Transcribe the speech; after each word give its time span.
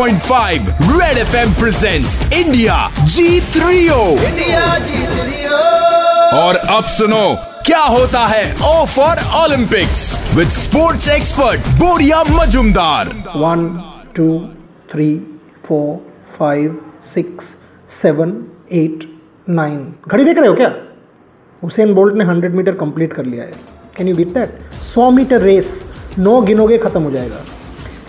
93.5 0.00 0.68
red 0.90 1.18
FM 1.18 1.50
presents 1.52 2.12
India 2.32 2.76
जीत 3.14 3.56
Rio 3.56 3.96
India 4.26 4.78
जीत 4.78 5.50
और 6.34 6.56
अब 6.76 6.84
सुनो 6.92 7.24
क्या 7.66 7.82
होता 7.84 8.20
है 8.26 8.44
O 8.68 8.84
for 8.86 9.20
Olympics 9.40 10.04
with 10.34 10.48
sports 10.48 11.08
expert 11.08 11.68
Boria 11.80 12.22
Majumdar 12.30 13.12
one 13.36 13.68
two 14.16 14.28
three 14.92 15.08
four 15.68 15.96
five 16.38 16.80
six 17.14 17.44
seven 18.02 18.34
eight 18.72 19.08
nine 19.48 19.78
घड़ी 20.08 20.24
देख 20.24 20.38
रहे 20.38 20.48
हो 20.48 20.54
क्या? 20.54 20.72
हुसैन 21.62 21.94
बोल्ट 21.94 22.14
ने 22.14 22.24
हंड्रेड 22.24 22.54
मीटर 22.54 22.72
कंप्लीट 22.80 23.12
कर 23.12 23.24
लिया 23.24 23.44
है। 23.44 23.52
कैन 23.96 24.08
यू 24.08 24.14
बीट 24.16 24.34
दैट 24.34 24.58
सौ 24.94 25.10
मीटर 25.10 25.40
रेस 25.42 25.72
नौ 26.18 26.40
गिनोगे 26.42 26.78
खत्म 26.78 27.02
हो 27.02 27.10
जाएगा। 27.10 27.44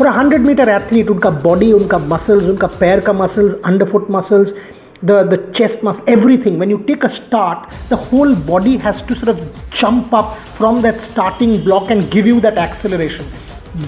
फॉर 0.00 0.08
हंड्रेड 0.18 0.46
मीटर 0.46 0.68
एथलीट 0.68 1.10
उनका 1.10 1.30
बॉडी 1.44 1.72
उनका 1.72 1.98
मसल्स 2.14 2.48
उनका 2.48 2.66
पैर 2.80 3.00
का 3.06 3.12
muscles 3.24 3.54
underfoot 3.66 4.10
muscles 4.10 4.52
the 5.02 5.16
the 5.24 5.36
chest 5.56 5.82
muscle 5.82 6.02
everything 6.08 6.58
when 6.58 6.70
you 6.70 6.78
take 6.84 7.02
a 7.04 7.10
start 7.16 7.74
the 7.90 7.96
whole 7.96 8.34
body 8.34 8.76
has 8.78 9.02
to 9.02 9.14
sort 9.16 9.28
of 9.28 9.42
jump 9.80 10.12
up 10.12 10.36
from 10.58 10.80
that 10.86 11.02
starting 11.10 11.52
block 11.64 11.90
and 11.90 12.10
give 12.10 12.26
you 12.26 12.40
that 12.40 12.56
acceleration 12.56 13.26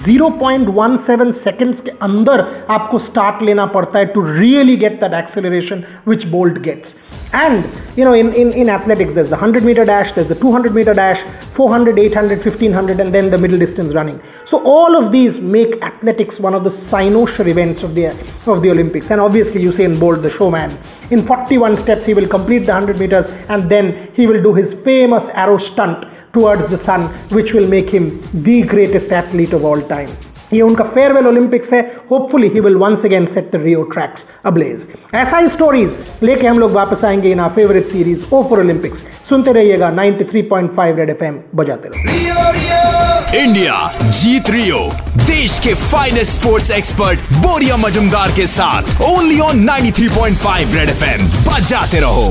0.17 0.05 1.43
seconds 1.43 1.81
के 1.85 1.91
अंदर 2.07 2.41
आपको 2.69 2.99
start 3.05 3.41
लेना 3.43 3.65
पड़ता 3.75 3.99
है 3.99 4.05
to 4.13 4.21
really 4.25 4.75
get 4.83 4.99
that 5.01 5.13
acceleration 5.23 5.83
which 6.07 6.25
Bolt 6.37 6.57
gets 6.67 6.97
and 7.31 7.63
you 7.95 8.03
know 8.05 8.13
in, 8.13 8.33
in, 8.33 8.51
in 8.53 8.69
athletics 8.69 9.13
there's 9.13 9.29
the 9.29 9.37
100 9.37 9.63
meter 9.63 9.83
dash 9.85 10.13
there's 10.13 10.29
the 10.29 10.35
200 10.35 10.73
meter 10.73 10.93
dash 10.99 11.19
400 11.57 11.99
800 12.03 12.45
1500 12.45 12.99
and 12.99 13.13
then 13.13 13.29
the 13.29 13.37
middle 13.37 13.59
distance 13.59 13.93
running 13.93 14.15
so 14.50 14.62
all 14.64 14.94
of 14.96 15.10
these 15.10 15.34
make 15.40 15.80
athletics 15.82 16.38
one 16.38 16.54
of 16.54 16.64
the 16.64 16.70
cynosure 16.90 17.46
events 17.46 17.82
of 17.82 17.94
the 17.94 18.06
of 18.46 18.62
the 18.62 18.70
olympics. 18.70 19.10
And 19.10 19.20
obviously 19.20 19.62
usain 19.62 19.98
bolt 19.98 20.22
the 20.22 20.30
showman. 20.30 20.78
In 21.10 21.26
41 21.26 21.82
steps 21.82 22.04
he 22.04 22.14
will 22.14 22.28
complete 22.28 22.60
the 22.60 22.72
100 22.72 22.98
meters 22.98 23.30
and 23.48 23.70
then 23.70 24.12
he 24.14 24.26
will 24.26 24.42
do 24.42 24.54
his 24.54 24.74
famous 24.84 25.22
arrow 25.34 25.58
stunt 25.72 26.06
towards 26.32 26.68
the 26.68 26.78
sun 26.84 27.08
which 27.30 27.52
will 27.52 27.68
make 27.68 27.88
him 27.88 28.20
the 28.42 28.62
greatest 28.62 29.10
athlete 29.10 29.52
of 29.52 29.64
all 29.64 29.80
time 29.80 30.08
ये 30.54 30.60
उनका 30.62 30.84
farewell 30.94 31.26
Olympics 31.26 31.72
है 31.72 31.80
hopefully 32.10 32.48
he 32.54 32.60
will 32.60 32.76
once 32.84 33.04
again 33.04 33.26
set 33.34 33.50
the 33.52 33.62
Rio 33.64 33.82
tracks 33.94 34.22
ablaze 34.46 35.14
ऐसा 35.14 35.38
ही 35.38 35.48
stories 35.48 36.22
लेके 36.22 36.46
हम 36.46 36.58
लोग 36.58 36.72
वापस 36.72 37.04
आएँगे 37.04 37.30
in 37.32 37.40
our 37.40 37.50
favourite 37.56 37.86
series 37.92 38.24
O 38.32 38.42
for 38.50 38.60
Olympics 38.60 39.02
सुनते 39.28 39.52
रहिएगा 39.52 39.90
93.5 39.96 40.96
रेड 40.98 41.10
एफएम 41.10 41.38
बजाते 41.54 41.88
रहो। 41.88 42.12
रियो 42.12 42.50
रियो 42.52 43.42
इंडिया 43.42 43.76
जीत 44.00 44.50
रियो 44.50 44.78
देश 45.26 45.58
के 45.64 45.74
finest 45.74 46.40
sports 46.40 46.70
expert 46.78 47.32
Boria 47.46 47.76
Majumdar 47.86 48.32
के 48.36 48.46
साथ 48.48 49.00
ओनली 49.10 49.38
ऑन 49.40 49.64
93.5 49.68 50.74
रेड 50.74 50.88
एफएम 50.90 51.26
बजाते 51.48 52.00
रहो। 52.00 52.28